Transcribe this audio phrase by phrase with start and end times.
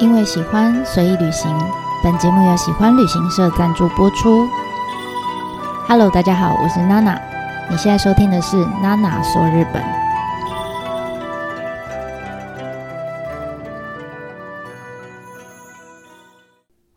[0.00, 1.54] 因为喜欢，随意旅行。
[2.02, 4.48] 本节目由喜欢旅行社赞助播出。
[5.86, 7.20] Hello，大家好，我是娜娜。
[7.70, 9.84] 你现在收听的是娜娜说日本。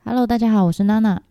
[0.05, 1.21] Hello，大家好，我是娜娜。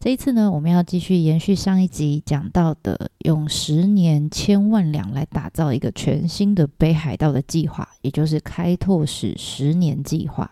[0.00, 10.50] 这一次呢，我们要继续延续上一集讲到的，用十年千万两来打造一个全新的北海道的计划，也就是开拓史十年计划。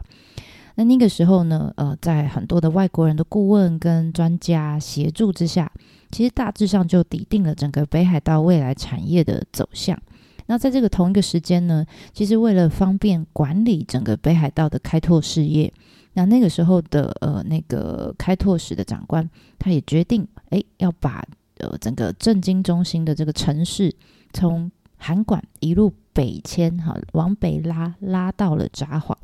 [0.78, 5.68] 那那个时候呢，呃，在很多的外国人的顾问跟专家协助之下，
[6.12, 10.00] 其实大致上就拟定了整个北海道未来产业的走向。
[10.46, 15.72] 那在这个同一个时间呢，其实为了方便管理整个北海道的开拓事业。
[16.12, 21.24] 那那个时候的呃那个开拓使的长官，他也决定哎要把
[21.56, 23.92] 呃整个政经中心的这个城市
[24.32, 29.16] 从函馆一路北迁哈，往北拉拉到了札幌。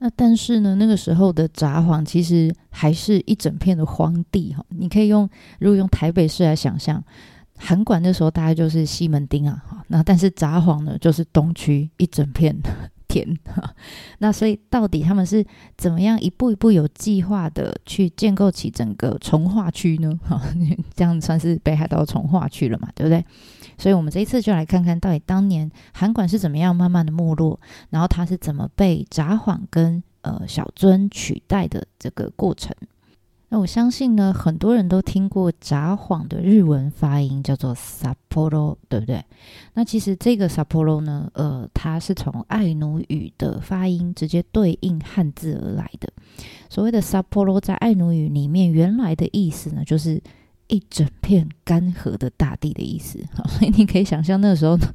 [0.00, 4.64] 那但是呢，那个时候的札幌其实还是一整片的荒地哈。
[4.68, 7.02] 你可以用如果用台北市来想象，
[7.56, 9.84] 函馆那时候大概就是西门町啊哈。
[9.88, 12.56] 那但是札幌呢，就是东区一整片。
[13.08, 13.74] 天哈，
[14.18, 15.44] 那所以到底他们是
[15.76, 20.12] 怎么样一步一步有计划的去建构起整个从化区呢？
[20.22, 20.40] 哈，
[20.94, 23.24] 这样算是北海道从化区了嘛，对不对？
[23.78, 27.58] 所以我们这一次就来看看到底当年韩馆是怎么样慢慢的没落，
[27.90, 32.74] 然后它是怎么被札幌跟呃小樽取代的这个过程。
[33.50, 39.24] 那我相信呢，很多人都听过札幌的日文发音叫做 sa por 对不对？
[39.72, 46.12] 那其实这个 sa por 呢，呃，它是从爱奴语的发音直接对应汉字而来的。
[46.68, 50.22] 所谓的 sa por 在爱奴语里面原来的意思呢，就是
[50.68, 53.18] 一整片干涸的大地的意思。
[53.48, 54.78] 所以 你可以想象那个时候。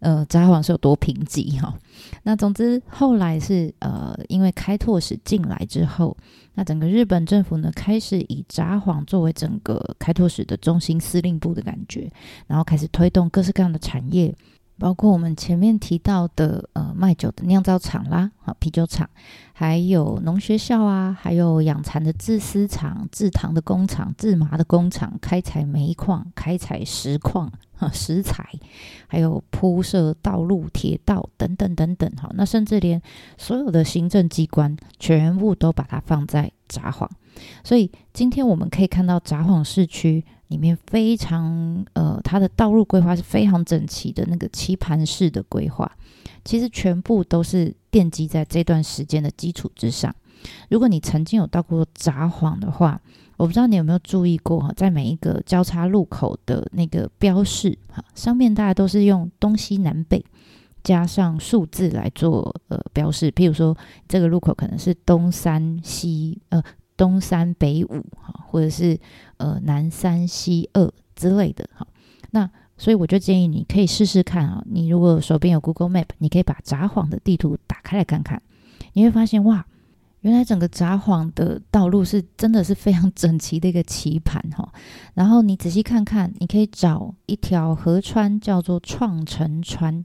[0.00, 1.78] 呃，札幌是有多贫瘠哈？
[2.22, 6.16] 那总之后来是呃，因为开拓使进来之后，
[6.54, 12.10] 那整个日本政府呢，开始以札幌作为整个开拓使的中心司令部的感觉，
[12.46, 14.34] 然后开始推动各式各样的产业。
[14.80, 19.08] 包括我们前面提到的，呃，卖酒的酿造厂啦，啊，啤酒厂，
[19.52, 28.48] 还有农学校啊，还有养蚕的制丝厂、制糖的工厂、制麻的工厂、开采煤矿、开采石矿、哈石材，
[29.06, 33.02] 还有铺设道路、铁道等等等等，哈，那甚至连
[33.36, 37.06] 所有的行政机关全部都把它放在札幌，
[37.62, 40.24] 所以今天我们可以看到札幌市区。
[40.50, 45.90] 里面非常呃，它的道路规划是非常整齐的，那个棋盘式的规划，
[46.44, 50.12] 其实全部都是奠基在这段时间的基础之上。
[50.68, 53.00] 如果你曾经有到过札幌的话，
[53.36, 60.24] 我不知道你有没有注意过哈，在每一个交叉路口的那个标示哈，上面大家都是用东西南北
[60.82, 63.76] 加上数字来做呃标示，譬如说
[64.08, 66.60] 这个路口可能是东三西呃。
[67.00, 69.00] 东三北五哈，或者是
[69.38, 71.86] 呃南三西二之类的哈。
[72.32, 74.62] 那所以我就建议你可以试试看啊。
[74.66, 78.42] 你如果手边有 Google Map，你可以把札幌的地图打开来看看，
[78.92, 79.64] 你会发现哇，
[80.20, 84.70] 原来整个札幌的道路是真的是非常整齐的一个棋盘哈。
[85.14, 90.04] 然后你仔细看看，你可以找一条河川叫做创成川，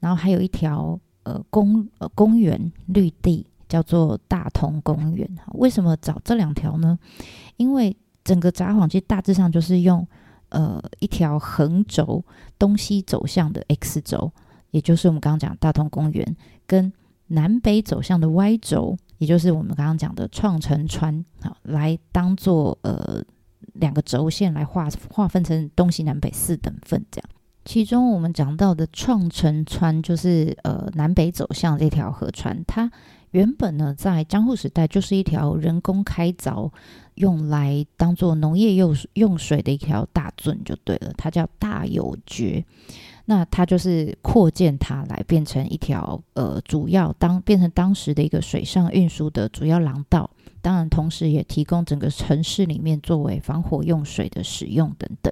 [0.00, 3.46] 然后还有一条呃公呃公园绿地。
[3.68, 6.98] 叫做大同公园，为什么找这两条呢？
[7.56, 10.06] 因为整个札幌其实大致上就是用
[10.50, 12.24] 呃一条横轴
[12.58, 14.32] 东西走向的 X 轴，
[14.70, 16.92] 也就是我们刚刚讲大同公园，跟
[17.28, 23.22] 南北走向的 Y 轴，也就是我们刚刚讲的创成川，啊，来当做呃
[23.74, 27.28] 两个轴线来划划分成东西南北四等份这样。
[27.64, 32.90] 其中我们讲到的创成川，就是呃南北走向这条河川，它。
[33.36, 36.72] 原本呢，在江户时代就是一条人工开凿，
[37.16, 42.64] 用来当做农业用用水的一条大圳就对了，它叫大友诀。
[43.26, 50.30] 那它就是扩建它来变成一条呃主要当变成当时的一个水上运输的主要廊道，
[50.62, 55.30] 当然同时也提供整个城市里面作为防火用水的使用等等。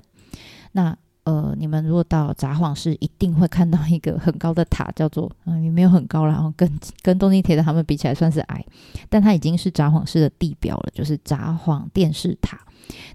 [0.73, 0.95] 那
[1.25, 8.65] 呃，你们如果到札幌市，一定会看到一个很高的塔，叫做嗯， 也没有很高，然后跟跟东京铁塔他们比起来算是矮，
[9.09, 12.61] 但它已经是札幌市的地标了，就是札幌电视塔。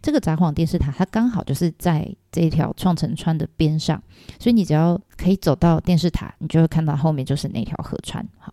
[0.02, 4.02] 这个札幌电视塔，它刚好就是在这条创成川的边上，
[4.40, 8.28] 所以你只要可以走到电视塔，你就会看到后面就是那条河川。
[8.40, 8.52] 好，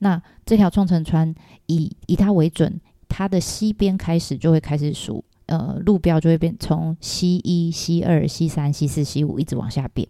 [0.00, 1.32] 那这条创成川
[1.66, 5.24] 以以它为准，它的西边开始就会开始数。
[5.46, 10.06] 呃，路标就会变从 C 一、C 二、C 三、C 四、C 五一直往下变。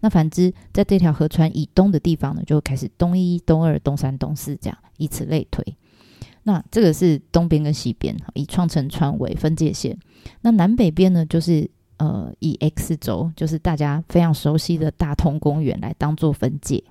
[0.00, 5.64] 那反之，在这条河川以东的地方呢，就开始东一、东二、东三、东四这样，以此类推。
[6.42, 9.98] 那这个是东边跟西边，以创城川为分界线。
[10.42, 11.66] 那南北边呢，就是
[11.96, 16.84] 呃以 X 轴，就是大家非常熟悉的大通公园来当做分界。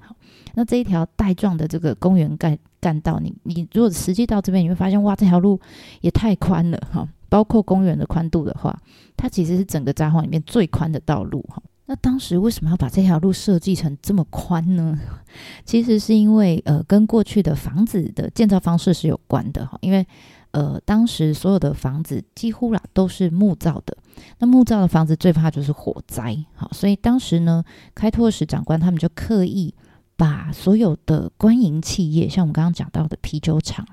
[0.55, 5.59] 那这一条带状的这个公园干干道，你你如果实际到这边，你会发现哇，这条路
[6.01, 7.07] 也太宽了哈。
[7.33, 8.79] 包括公园的宽度的话，
[9.17, 11.59] 它其实是整个札幌里面最宽的道路哈。
[11.87, 14.95] 那当时为什么要把这条路设计成这么宽呢？
[15.65, 19.75] 其实是因为呃，跟过去的房子的建造方式是有关的哈。
[19.81, 20.05] 因为
[20.51, 23.97] 呃，当时所有的房子几乎啦都是木造的，
[24.37, 27.63] 那木造的房子最怕就是火灾，好，所以当时呢，
[27.95, 29.73] 开拓使长官他们就刻意。
[30.15, 33.85] 把所有的官营企业，像我们刚刚讲到的啤酒厂、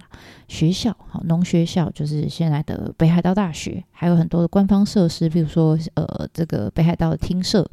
[0.49, 7.69] 学校、好农学校，就是现在的北海道大学，还有很多的官方设施，比如说呃这个北海道的厅舍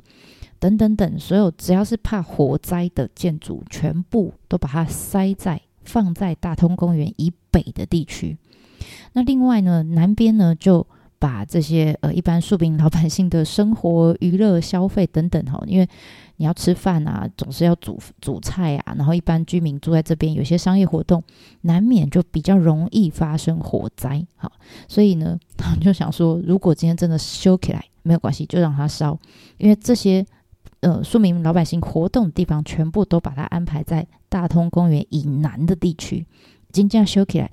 [0.59, 8.37] 等等等，所有只要是怕火灾的建筑，全部都把它塞在放在大通公园以北的地区。
[9.13, 10.87] 那另外呢，南边呢就。
[11.19, 15.89] 把这些呃一般庶民老百姓的生活、娱乐、消费等等哈，因为
[16.37, 21.21] 你要吃饭啊，总是要煮煮菜啊，然后一般居民住在这边，有些商业活动
[21.61, 24.51] 难免就比较容易发生火灾哈，
[24.87, 29.19] 所以呢，他 就想说，如果今天真的修起来没有关系，就让它烧，
[29.57, 30.25] 因为这些
[30.81, 36.25] 呃说明老百姓活动的地方全部都把它安排在大通公园以南的地区，
[36.71, 37.51] 今天修起来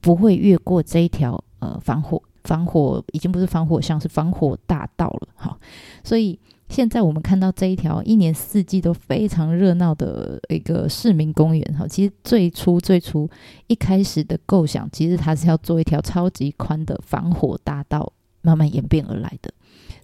[0.00, 2.22] 不会越过这一条呃防火。
[2.44, 5.58] 防火已经不是防火巷，是防火大道了哈。
[6.02, 13.28] 所以现在我们看到这一条一年四季都非常热闹的一个市民公园哈，其实最初最初
[13.66, 19.52] 一开始的构想，其实它是要做一条超级宽的防火大道，慢慢演变而来的。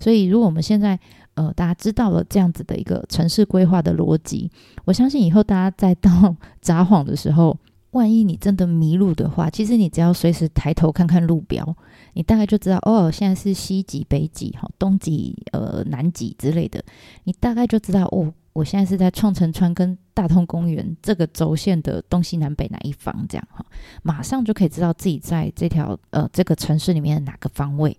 [0.00, 0.98] 所以如果我们现在
[1.34, 4.50] 呃大家知道了这样子的一个城市规划的逻辑，
[4.84, 7.56] 我相信以后大家再到 札幌的时候。
[7.92, 11.64] 万一你真的迷路的话，其实你只要随时抬头看看路标，
[12.16, 16.82] 你大概就知道哦，现在是西极、北极、哈东极、呃南极之类的，
[17.24, 23.62] 你大概就知道哦，我现在是在创城川跟大通公园这个轴线的东西南北哪一方，这样哈，
[24.02, 27.94] 马上就可以知道自己在这条呃这个城市里面的哪个方位，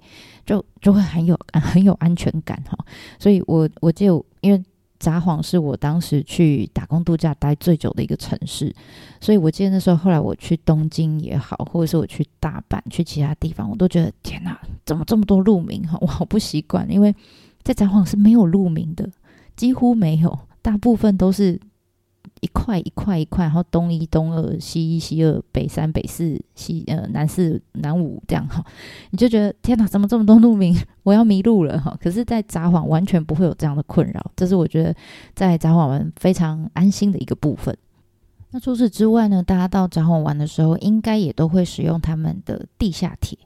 [0.48, 2.76] 就就会很有很有安全感哈。
[3.20, 4.64] 所以我我就因为。
[5.00, 8.74] 札幌是我当时去打工度假待最久的一个城市，
[9.22, 17.16] 所以我记得那时候，后来我去东京也好，或者是我去大阪、去其他地方，我都觉得天哪，怎么这么多路名哈，我好不习惯，因为
[17.64, 19.10] 在札幌是没有路名的，
[19.56, 21.60] 几乎没有，大部分都是。
[22.42, 28.64] 一块一块一块，然后东一东二西一西二北三北四西呃南四南五这样哈，
[29.12, 30.76] 你就觉得天哪，怎么这么多路名？
[31.04, 31.98] 我要迷路了哈。
[32.02, 34.96] 可是，在札幌完全不会有这样的困扰，这是我觉得
[35.34, 37.76] 在札幌玩非常安心的一个部分。
[38.52, 43.38] 那除此之外呢，大家到札幌玩的时候，应该也都会使用他们的地下铁。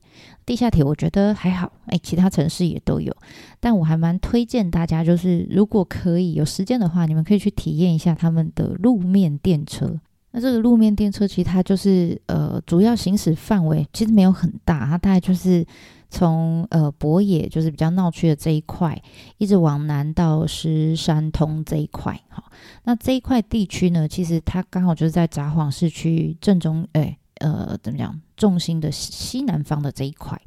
[0.45, 3.15] 地下铁我觉得还好，哎，其他城市也都有，
[3.59, 9.99] 但我还蛮推荐大家，就是如果可以有时间的话，你们可以去体验一下他们的路面电车。
[10.31, 15.65] 那这个路面电车其实它就是呃，主要行驶范围其实没有很大，它大概就是
[16.09, 18.99] 从呃博野就是比较闹区的这一块，
[19.37, 22.19] 一直往南到石山通这一块。
[22.29, 22.45] 好，
[22.85, 27.17] 那这一块地区呢，其实它刚好就是在札幌市区正中，哎。
[27.41, 28.21] 呃，怎么讲？
[28.37, 30.39] 重心的西南方的这一块，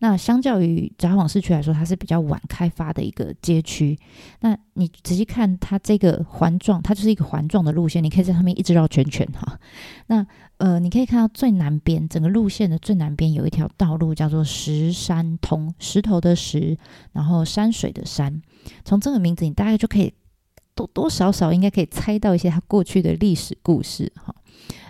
[0.00, 3.96] 那相较于札幌市区来说，它是比较晚开发的一个街区。
[4.40, 9.58] 那你仔细看它这个环状，它就是一个环状的路线，你可以在上面一直绕圈圈哈。
[10.06, 10.26] 那
[10.58, 16.76] 呃，你可以看到最南边，整个路线的最南边有一条道路叫做石山通，石头的石，
[17.12, 18.42] 然后山水的山。
[18.84, 20.12] 从这个名字，你大概就可以
[20.74, 24.34] 多多少少应该可以猜到一些它过去的历史故事哈。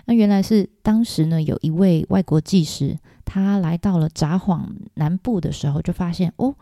[0.07, 4.61] 那原来是当时呢，有一位外国技师，他来到了札幌
[4.93, 6.55] 南部的时候，就发现哦，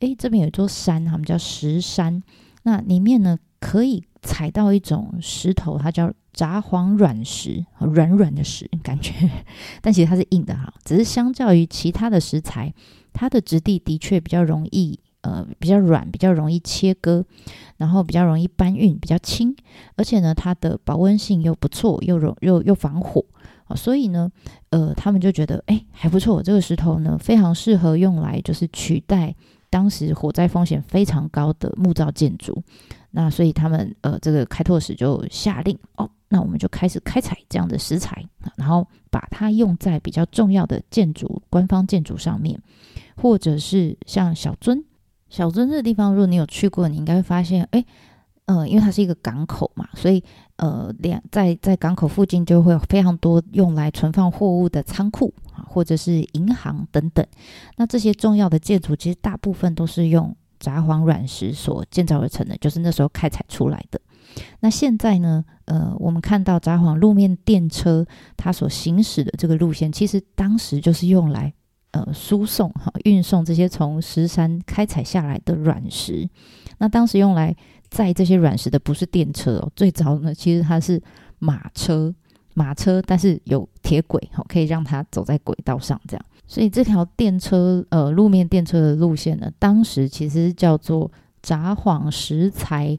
[0.00, 2.22] 诶，这边有一座山，他们叫石山。
[2.62, 9.12] 那里面呢，可以采到一种石头，它叫札幌软石，软软的石感觉，
[9.82, 12.72] 但其实它是硬的哈，只是相较于其他的石材，
[13.12, 14.98] 它的质地的确比较容易。
[15.26, 17.24] 呃，比较软，比较容易切割，
[17.78, 19.56] 然后比较容易搬运，比较轻，
[19.96, 23.24] 而且呢，它的保温性又不错，又容又又防火
[23.64, 24.30] 啊，所以呢，
[24.70, 29.34] 呃，他们就觉得，哎，还不错，这个石头呢，非常适合用来就是取代
[29.68, 32.62] 当时火灾风险非常高的木造建筑。
[33.10, 38.24] 那所以他们呃，这个开拓使就下令，哦，那我们就开始开采这样的石材，
[38.56, 42.60] 然后把它用在比较重要的建筑、官方建筑上面，
[43.16, 44.84] 或者是像小樽。
[45.36, 47.84] 小樽这个地方，如果你有去过，你应该会发现，哎，
[48.46, 50.24] 呃，因为它是一个港口嘛，所以
[50.56, 57.22] 呃，两在在港口附近就会有非常多用来存放货物的仓库啊，或者是银行等等。
[57.76, 64.00] 那这些重要的建筑，其实大部分都是用札幌软石所建造而成的，就是那时候开采出来的。
[64.60, 68.06] 那现在呢，呃，我们看到札幌路面电车
[68.38, 71.52] 它所行驶的这个路线，其实当时就是用来
[71.92, 76.28] 呃输送哈、运送这些从石山开采下来的软石。
[76.78, 77.54] 那当时用来
[77.88, 81.02] 载这些软石的不是电车哦，最早呢，其实它是
[81.38, 82.14] 马车，
[82.54, 86.24] 马车，但是有铁轨哈，可以让它走在轨道上这样。
[86.46, 91.10] 所以这条电车呃路面电车的路线呢，当时其实叫做
[91.42, 92.98] 札幌石材。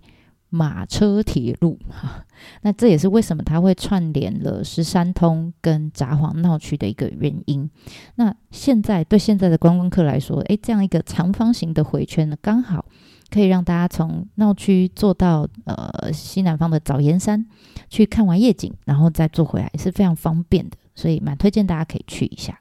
[0.50, 2.26] 马车铁路，哈，
[2.64, 7.70] 那这也是为什么它会串联了十三通跟札幌闹区的一个原因。
[8.16, 12.86] 那现在对现在的观光客来说，诶，这样一个长方形的回圈呢，刚好
[13.30, 17.46] 可以让大家从闹区坐到呃西南方的早岩山
[17.90, 22.58] 去看完夜景，然后再坐回来，是非常方便的，所以蛮推荐大家可以去一下。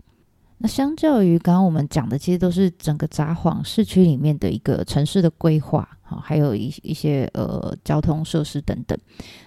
[0.58, 8.96] 那相较于刚刚我们讲的，其实都是整个札幌市区里面的一个城市的规划，好，还有一一些呃交通设施等等。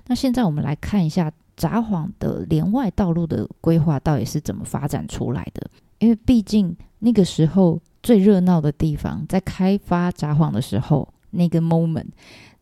[0.08, 5.70] 那现在我们来看一下札幌的连外道路的规划到底是怎么发展出来的？
[6.00, 12.08] 因为毕竟那个时候最热闹的地方，在开发札幌的时候，那个 moment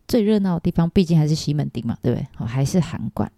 [0.07, 2.45] 最热闹的地方，毕竟还是西门町嘛，对不对？
[2.45, 3.31] 还是函馆。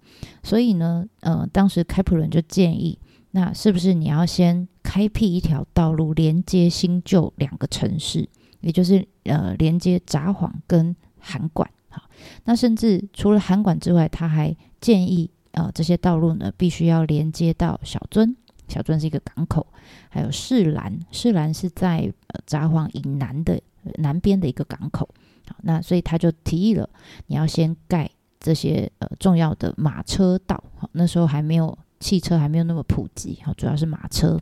[0.44, 3.00] 所以呢，呃，当时开普伦就建议。
[3.32, 8.28] 那是不是你要先开辟一条道路连接新旧两个城市，
[8.62, 11.70] 也就是呃连接札幌跟函馆？
[11.90, 12.04] 好，
[12.46, 18.36] 那甚至除了函馆之外，他还建议呃这些道路呢必须要连接到小樽，
[18.68, 19.66] 小樽是一个港口，
[20.10, 23.62] 还有士兰，士兰是在呃札幌以南的
[23.98, 25.08] 南边的一个港口。
[25.48, 26.90] 好，那所以他就提议了，
[27.28, 30.64] 你要先盖这些呃重要的马车道。
[30.78, 31.78] 好，那时候还没有。
[32.02, 34.40] 汽车还没有那么普及，好主要是马车。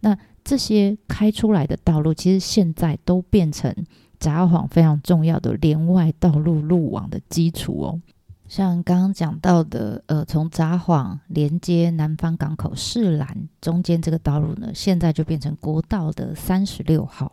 [0.00, 3.70] 那这些开出来的道路，其实现在都变成
[4.18, 8.00] 札幌非常重要的连外道路路网的基础哦。
[8.48, 17.30] 像刚刚讲到的，呃，从札幌连接南方港口世兰中间这个道路呢，现在就变成国道的三十六号。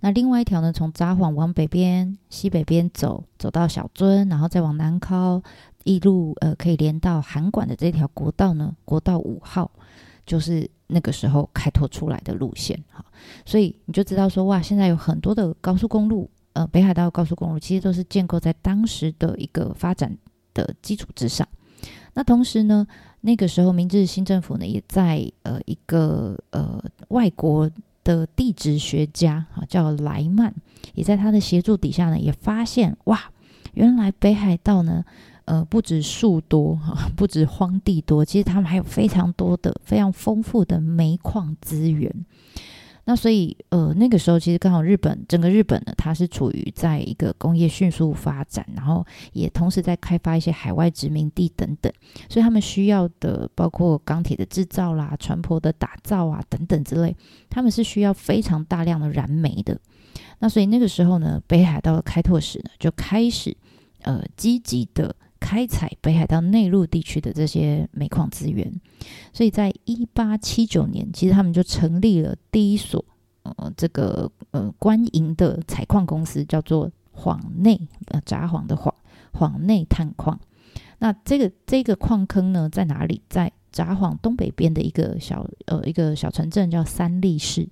[0.00, 5.40] 那另外一条呢，从札幌往北边、西北边走，走到小樽，然后再往南靠。
[5.84, 9.70] 一路呃可以连到函馆的这条国道呢，国道五号
[10.26, 13.04] 就是那个时候开拓出来的路线哈，
[13.44, 20.16] 所以你就知道说哇，现在有很多的高速公路，呃，北海道高速公路其实都是建构在当时的一个发展
[20.54, 21.48] 的基础之上。
[22.14, 22.86] 那同时呢，
[23.22, 27.70] 那个时候明治新政府呢也在呃一个呃外国
[28.04, 30.52] 的地质学家哈叫莱曼，
[30.94, 33.18] 也在他的协助底下呢，也发现哇，
[33.74, 35.04] 原来北海道呢。
[35.44, 42.14] 呃，不止树多哈，不止荒地多，其实他们还有非常多的、非常丰富的煤矿资源。
[43.04, 51.92] 那所以，呃，那个时候其实刚好日本整个日本呢，它是处于在一个工业迅速发展，然后也同时在开发一些海外殖民地等等，
[52.28, 57.16] 所以他们需要的包括钢铁的制造啦、船舶的打造啊等等之类，
[57.50, 59.76] 他们是需要非常大量的燃煤的。
[60.38, 63.56] 那所以那个时候呢，北海道的开拓使呢就开始
[64.02, 65.12] 呃积极的。
[65.52, 68.72] 开采北海道内陆地区的这些煤矿资源，
[69.34, 73.04] 所以在一八七九年，其实他们就成立了第一所
[73.42, 78.90] 呃这个呃官营的采矿公司，叫做幌内呃札幌的幌
[79.34, 80.40] 幌内探矿。
[81.00, 83.20] 那这个这个矿坑呢在哪里？
[83.28, 87.68] 在札幌东北边的一个小呃一个小城镇叫三立市。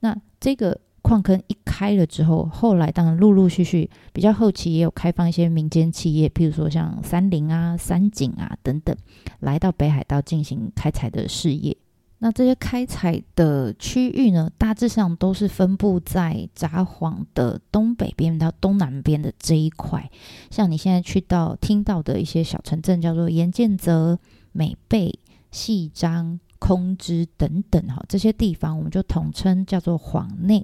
[0.00, 0.80] 那这个。
[1.02, 8.96] 矿坑一开了之后，后来当然陆陆续续比较后期也有开放一些民间企业，譬如说像三菱啊、三井啊等等，
[9.40, 11.76] 来到北海道进行开采的事业。
[12.18, 20.08] 那这些开采的区域呢，大致上都是分布在札幌的东北边到东南边的这一块。
[20.48, 24.20] 像你现在去到听到的一些小城镇，叫做岩见泽、
[24.52, 25.18] 美贝、
[25.50, 26.38] 细张。
[26.62, 30.62] 空知等等哈，这些地方我们就统称叫做幌内，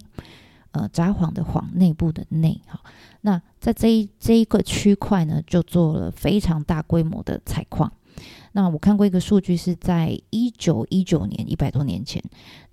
[0.71, 2.81] 呃，札幌的幌内部的内哈。
[3.23, 7.93] 那在这一这一个区块呢，就做了非常大规模的采矿。
[8.53, 12.23] 那我看过一个数据，是在一九一九年，一百多年前，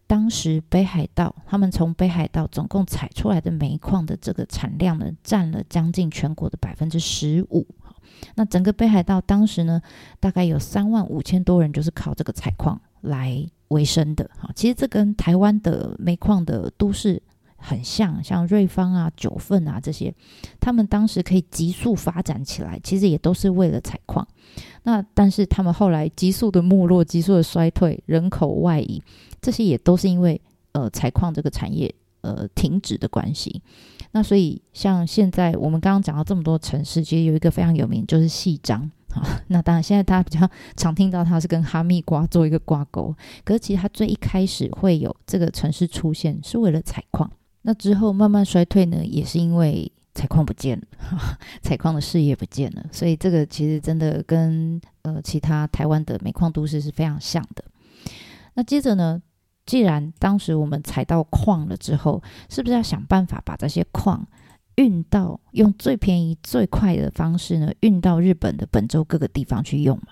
[0.06, 7.66] 当时北海道他们从北海道总共采出来的煤矿的这个产量呢，占了将近全国的百分之十五。
[8.36, 9.82] 那整个北海道当时呢，
[10.20, 17.22] 大概有三万五千多人，就是靠这个采矿来为生的哈，其实这跟台湾的煤矿的都市
[17.58, 20.14] 很像，像瑞芳啊、九份啊这些，
[20.60, 24.28] 他们当时可以急速发展起来，其实也都是为了采矿。
[24.84, 29.02] 那但是他们后来急速的没落、急速的衰退、人口外移，
[29.42, 30.40] 这些也都是因为
[30.74, 33.62] 呃采矿这个产业呃停止的关系。
[34.12, 38.90] 那所以像现在我们刚刚讲到这么多城市，其实有一个非常有名，就是细章。
[39.48, 47.30] 那当然，现在大家比较 常听到它是跟哈密瓜做一个挂钩，可是其实它最一开始会有这个城市出现，是为了采矿。
[47.62, 52.86] 那之后慢慢衰退呢，也是因为采矿不见了， 采矿的事业不见了。
[52.92, 57.64] 所以这个其实真的跟呃其他台湾的煤矿都市是非常像的。
[58.54, 59.22] 那接着呢，
[59.66, 64.26] 既然当时我们采到矿了之后，是不是要想办法把这些矿？
[64.76, 70.08] 运到用最便宜最快的方式呢，运到日本的本州各个地方去用嘛。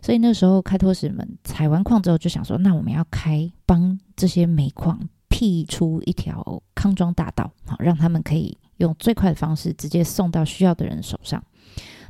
[0.00, 11.42] 所以那时候开拓使们采完矿之后，就想说，那我们要开帮这些煤矿辟出一条康庄大道，好让他们可以用最快的方式直接送到需要的人手上。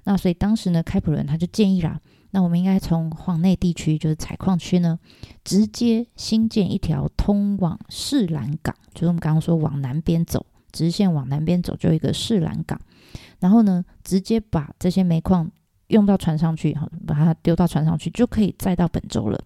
[0.04, 1.98] 那所以当时呢，开普伦他就建议啦，
[2.32, 4.98] 那我们应该从黄内地区，就是采矿区呢，
[5.42, 10.44] 直接新建一条通往士兰港，就是我们刚刚说往南边走。
[10.74, 12.76] 直线往南边走，就一个士兰港，
[13.38, 15.48] 然后呢，直接把这些煤矿
[15.86, 19.40] 用到船上去，哈，把它丢到船上去，就可以载到本州了。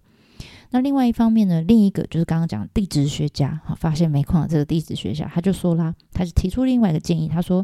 [0.71, 7.63] 那另外一方面呢，另一个就是刚刚讲地质学家，哈，发现煤矿的这个地质学家，他就说啦，他就提出另外一个建议，他说，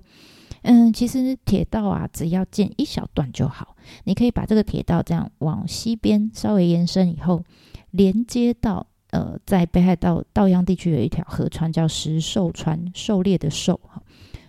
[0.62, 7.44] 嗯，其实铁道啊，只要建一小段就好，你可以把这个铁道这样往西边稍微延伸以后，
[7.92, 8.88] 连接到。
[9.16, 14.04] 呃，在北海道道央地区有一条河川叫石狩川，狩猎的狩哈，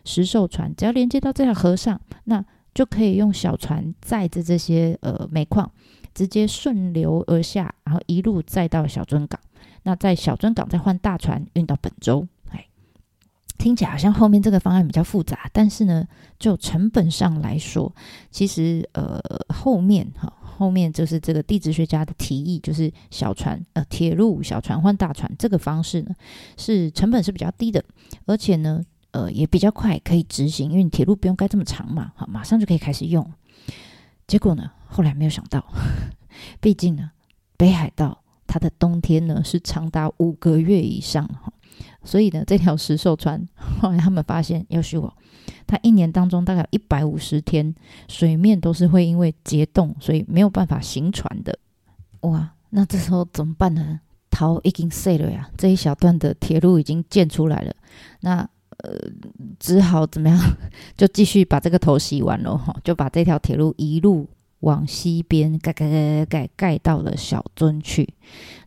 [0.04, 2.44] 石狩川，只要连接到这条河上，那
[2.74, 5.70] 就可以用小船载着这些呃煤矿，
[6.12, 9.38] 直接顺流而下，然后一路载到小樽港，
[9.84, 12.26] 那在小樽港再换大船运到本州。
[12.50, 12.66] 哎，
[13.58, 16.04] 听起来好像后面这个方案比较复杂，但是呢，
[16.40, 17.94] 就成本上来说，
[18.32, 20.32] 其实呃后面哈。
[20.56, 26.14] 后面就是这个地质学家的提议，就是小船呃铁路小船换大船这个方式呢，
[26.56, 27.84] 是成本是比较低的，
[28.24, 33.30] 而且呢呃也比较快可以执行，因为铁路不用盖这么长嘛，好马上就可以开始用。
[34.26, 35.64] 结果呢后来没有想到，
[36.60, 37.10] 毕竟呢
[37.58, 41.52] 北海道它的冬天呢是长达五个月以上哈，
[42.06, 43.46] 所以呢这条石兽川
[43.82, 45.12] 后来他们发现要修哦。
[45.66, 47.74] 它一年当中大概一百五十天，
[48.08, 51.58] 水面都是会因为结冻，所以没有办法行船的。
[52.20, 54.00] 哇，那这时候怎么办呢？
[54.30, 57.74] 头已经碎了呀，这一小段的铁路已经建出来了，
[58.20, 58.98] 那呃，
[59.58, 60.38] 只好怎么样？
[60.96, 64.28] 就继续把这个头洗完了哈，就把这条铁路一路
[64.60, 68.12] 往西边盖盖盖盖盖到了小樽去。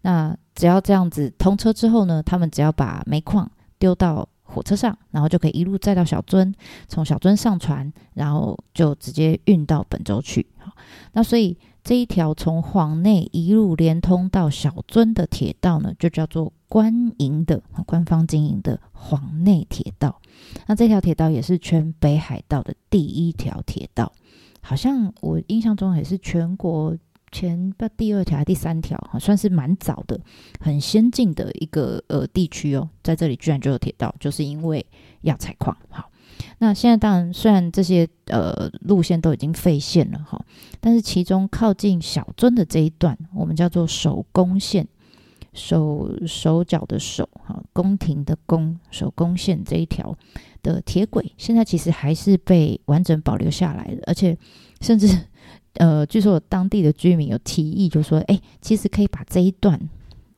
[0.02, 4.28] 那只要这样子通车之后呢，他们只要把煤矿丢到。
[4.52, 6.52] 火车上，然后就可以一路载到小樽，
[6.88, 10.44] 从小樽上船，然后就直接运到本州去。
[10.58, 10.74] 好，
[11.14, 20.20] 那所以这一条从黄内一路连通到小樽的铁道呢，就叫做官营的官方经营的黄内铁道。
[20.66, 24.12] 那这条铁道也是全北海道的第一条铁道，
[24.62, 26.98] 好像我印象中也是全国。
[27.32, 30.20] 前不第二条还第三条，算是蛮早的，
[30.60, 34.86] 很先进的一个呃地区哦，在这里居然就有铁道，就是因为
[35.22, 35.76] 要采矿。
[35.90, 36.10] 好，
[36.58, 40.44] 那现在当然虽然这些呃路线都已经废线了哈，
[40.80, 44.88] 但是其中靠近小樽的这一段，我们叫做手工线，
[45.54, 50.18] 手手脚的手哈，宫廷的宫，手工线这一条
[50.64, 54.38] 的铁轨，现在其实还是被完整保留下来的，而且
[54.82, 55.08] 甚至。
[55.76, 59.80] 呃，据说当地的居民有提议，就说，哎，其实可以把这一段，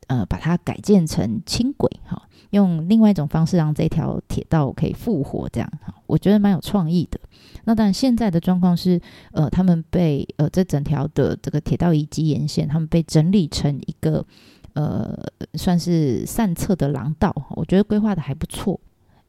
[0.07, 7.19] 呃，把它改建成轻轨，哈，用另外一种方式让这条铁道可以复活，这样，哈，我觉得蛮有创意的。
[7.63, 8.99] 那当然，现在的状况是，
[9.31, 14.25] 呃，他们被呃这整条的这个铁道遗迹沿线，他们被整理成一个，
[14.73, 15.17] 呃，
[15.53, 18.79] 算是散策的廊道，我觉得规划的还不错。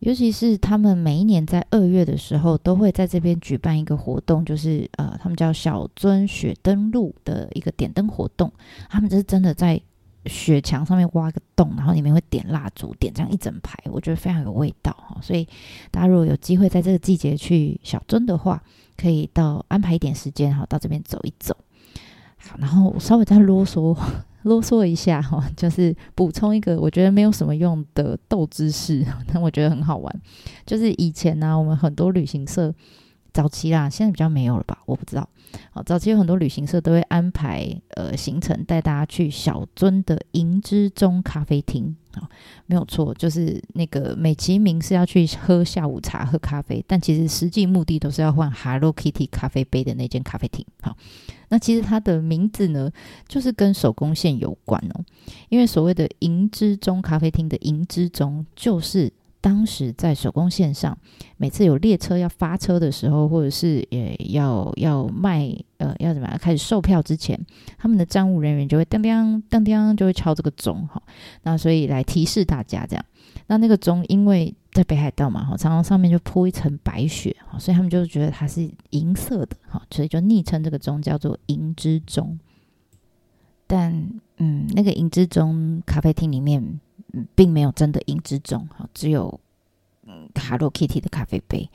[0.02, 8.52] 尤其是他们每一年在二月的时候，都会在这边举办一个活动，就是呃，他们叫小樽雪灯路的一个点灯活动。
[8.90, 9.80] 他们就是真的在
[10.26, 15.16] 雪墙上面挖个洞，然后里面会点蜡烛，点这样一整排，我觉得非常有味道哈。
[15.22, 15.46] 所以
[15.92, 18.60] 大家如果有机会在这个季节去小樽的话，
[18.96, 21.56] 可以到安排一点时间哈，到这边走一走。
[22.38, 23.96] 好，然后稍微再啰嗦。
[24.42, 30.20] 啰嗦一下 哈，就是补充一个我觉得没有什么用的斗知识， 但我觉得很好玩。
[30.66, 32.74] 就是以前呢、我们很多旅行社
[33.32, 34.78] 早期啦，现在比较没有了吧？
[34.86, 35.28] 我不知道。
[35.70, 41.96] 好，早期有很多旅行社都会安排呃行程，带大家去小樽的银之钟咖啡厅。
[42.14, 42.28] 好，
[42.66, 50.64] 没有错，就是那个美其名是要去喝下午茶、喝咖啡，但其实实际目的都是要换 Hello Kitty 咖啡杯的那间咖啡厅。
[50.82, 50.94] 好，
[51.48, 52.90] 那其实它的名字呢，
[53.26, 55.04] 就是跟手工线有关哦，
[55.48, 59.12] 因为所谓的银之钟咖啡厅的银之钟就是。
[59.42, 60.96] 当时在手工线上，
[61.36, 67.38] 每次有列车要发车的时候，或者是也要要卖呃要怎么样开始售票之前，
[67.76, 71.02] 他们的站务人员就会当当当当就会敲这个钟哈，
[71.42, 73.04] 那所以来提示大家这样。
[73.48, 82.38] 那那个钟因为在北海道嘛哈，常常上面就铺一层白雪哈，所以他们就觉得它是银色的哈，所以就昵称这个钟叫做银之钟。
[83.66, 86.80] 但嗯，那个银之钟咖啡厅里面。
[87.34, 89.40] 并没有真的银之钟，只有
[90.06, 91.68] 嗯 Hello Kitty 的咖啡杯，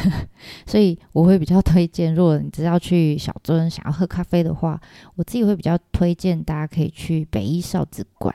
[0.66, 4.80] 所以我会比较推荐，如果你只要去小樽想要喝咖啡的话，
[5.14, 8.34] 我自己会比较推荐大家可以去北一少子馆，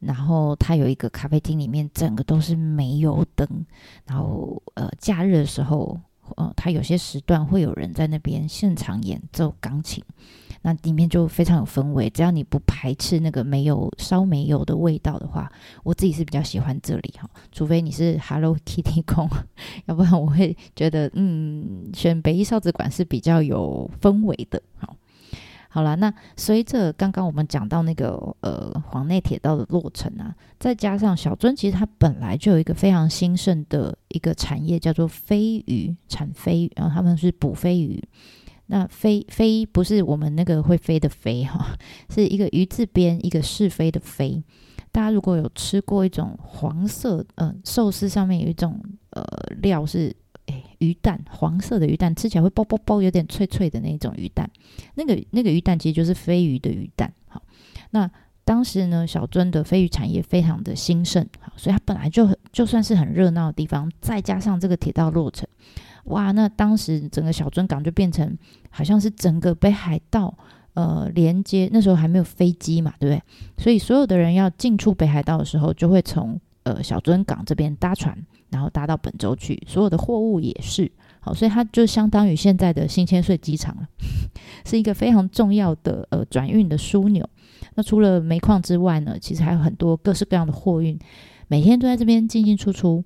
[0.00, 3.48] 然后它有一个咖啡厅，里面整个都是煤油灯，
[4.06, 5.98] 然后呃假日的时候，
[6.36, 10.04] 呃它有些时段会有人在那边现场演奏钢琴。
[10.62, 15.50] 那里面就非常有氛围，只要你不排斥那个煤油烧煤油的味道的话，
[15.84, 17.28] 我自己是比较喜欢这里哈。
[17.52, 19.28] 除非你是 Hello Kitty 控，
[19.86, 24.60] 要不然我会觉得，嗯，选北一少子馆是比较有氛围的。
[24.78, 24.96] 好，
[25.68, 38.02] 好啦，那随着刚刚我们讲到那个呃黄内铁道的落成啊，再加上小樽其实它本来就有一个非常兴盛的一个产业，叫做飞鱼产飞鱼，然后他们是捕飞鱼。
[38.68, 41.76] 那飞飞不是我们那个会飞的飞哈，
[42.10, 44.42] 是一个鱼字边一个是非的非。
[44.92, 49.24] 大家如果有吃过一种黄色呃寿司上面有一种呃
[49.60, 50.14] 料是
[50.46, 54.50] 诶鱼蛋黄色的鱼蛋，吃起来会啵啵啵有点脆脆的那种鱼蛋，
[54.94, 57.12] 那个那个鱼蛋其实就是飞鱼的鱼蛋。
[57.28, 57.42] 好，
[57.90, 58.10] 那
[58.44, 65.46] 当时呢小樽的飞鱼产业非常的兴盛，好，所以它本来就很就算是很热闹的地方，再加上这个铁道落成。
[66.08, 68.36] 哇，那当时整个小樽港就变成
[68.70, 70.32] 好像是整个北海道
[70.74, 73.22] 呃连接，那时候还没有飞机嘛，对不对？
[73.62, 78.16] 所以所有的人要进出北海道的时候，就会从呃小樽港这边搭船，
[78.50, 79.62] 然后搭到本州去。
[79.66, 80.90] 所有的货物也是
[81.20, 83.88] 好，所以它就相当于现在的新千岁机场了，
[84.64, 87.28] 是一个非常重要的呃转运的枢纽。
[87.74, 90.98] 那除了煤矿之外呢，其实还有很多各式各样的货运，
[91.48, 93.04] 每天都在这边进进出出。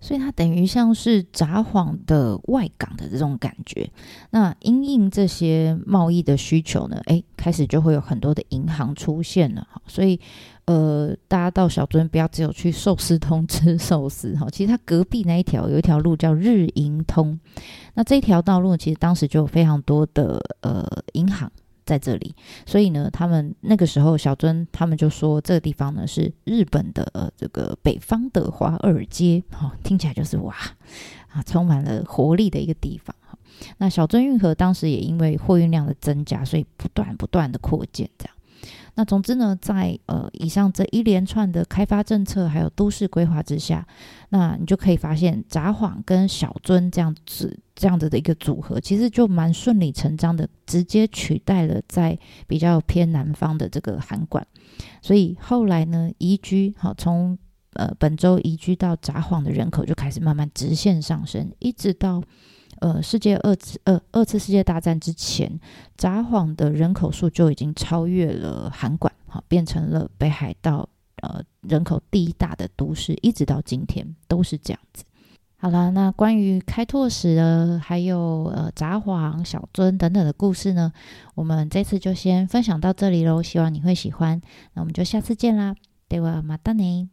[0.00, 3.90] 所以它等于像是札幌的外港的这种感觉。
[4.30, 9.66] 那因应这些贸易的需求呢，诶，开始就会有很多的银行出现了。
[9.86, 10.20] 所以
[10.66, 17.38] 呃，大家到小樽不要只有去寿司通吃寿司哈，其实它隔壁那一条有一条路叫日银通。
[17.94, 21.50] 那这条道路其实当时就有非常多的呃银行。
[21.88, 22.34] 在这里，
[22.66, 30.54] 所以呢，他们那个时候小樽，他们就说这个地方呢是日本的呃这个北方的华尔街，哈、哦，听起来就是哇
[31.30, 33.38] 啊，充满了活力的一个地方哈。
[33.78, 38.34] 那小樽运河当时也因为货运量的增加，所以不断不断的扩建这样。
[38.98, 43.86] 那总之呢，在呃以上这一连串的开发政策还有都市规划之下，
[44.30, 54.44] 那你就可以发现札幌跟小樽这样子这样子的一个组合，其实就蛮顺理成章的，直接取代了在比较偏南方的这个函馆。
[55.00, 57.38] 所以后来呢，移居好从
[57.74, 62.20] 呃本州移居到札幌的人口就开始慢慢直线上升，一直到。
[62.79, 65.59] 呃，世界二次呃二次世界大战之前，
[65.95, 70.89] 札幌的人口数就已经超越了函馆，好，变成了北海道
[71.21, 75.05] 呃人口第一大的都市，一直到今天都是这样子。
[75.55, 80.91] 好了，那关于开拓史的，还有呃札幌、小樽等等的故事呢，
[81.35, 84.41] 我们这次就先分享到这里喽，希望你会喜欢。
[84.73, 85.75] 那我们就下次见啦，
[86.09, 87.07] ではまたね。